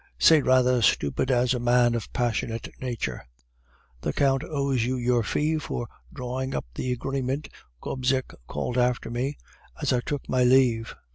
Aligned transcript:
"'Say 0.17 0.41
rather 0.41 0.81
stupid 0.81 1.29
as 1.29 1.53
a 1.53 1.59
man 1.59 1.93
of 1.93 2.11
passionate 2.11 2.67
nature.' 2.81 3.23
"'The 4.01 4.11
Count 4.13 4.43
owes 4.43 4.83
you 4.83 4.97
your 4.97 5.21
fee 5.21 5.59
for 5.59 5.87
drawing 6.11 6.55
up 6.55 6.65
the 6.73 6.91
agreement!' 6.91 7.47
Gobseck 7.81 8.33
called 8.47 8.79
after 8.79 9.11
me 9.11 9.37
as 9.79 9.93
I 9.93 9.99
took 9.99 10.27
my 10.27 10.43
leave." 10.43 10.95